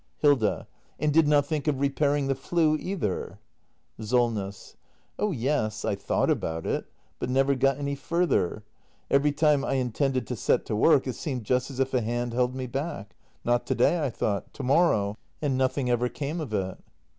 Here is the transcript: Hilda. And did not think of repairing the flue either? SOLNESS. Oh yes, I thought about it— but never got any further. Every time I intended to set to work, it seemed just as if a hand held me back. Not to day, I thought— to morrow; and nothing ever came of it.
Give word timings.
Hilda. 0.17 0.67
And 0.97 1.13
did 1.13 1.27
not 1.27 1.45
think 1.45 1.67
of 1.67 1.79
repairing 1.79 2.25
the 2.25 2.33
flue 2.33 2.75
either? 2.75 3.37
SOLNESS. 3.99 4.75
Oh 5.19 5.31
yes, 5.31 5.85
I 5.85 5.93
thought 5.93 6.31
about 6.31 6.65
it— 6.65 6.87
but 7.19 7.29
never 7.29 7.53
got 7.53 7.77
any 7.77 7.93
further. 7.93 8.63
Every 9.11 9.31
time 9.31 9.63
I 9.63 9.73
intended 9.73 10.25
to 10.25 10.35
set 10.35 10.65
to 10.65 10.75
work, 10.75 11.05
it 11.05 11.13
seemed 11.13 11.43
just 11.43 11.69
as 11.69 11.79
if 11.79 11.93
a 11.93 12.01
hand 12.01 12.33
held 12.33 12.55
me 12.55 12.65
back. 12.65 13.15
Not 13.45 13.67
to 13.67 13.75
day, 13.75 14.03
I 14.03 14.09
thought— 14.09 14.51
to 14.55 14.63
morrow; 14.63 15.15
and 15.39 15.55
nothing 15.55 15.87
ever 15.87 16.09
came 16.09 16.41
of 16.41 16.51
it. 16.51 16.79